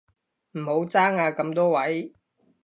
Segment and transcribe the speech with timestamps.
[0.53, 2.15] 唔好爭啊咁多位